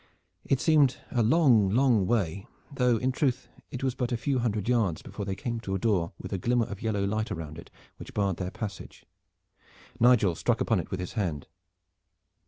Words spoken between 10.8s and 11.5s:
with his hand.